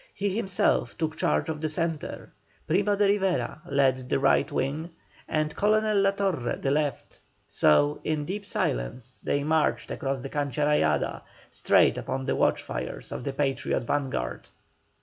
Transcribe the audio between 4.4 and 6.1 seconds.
wing and Colonel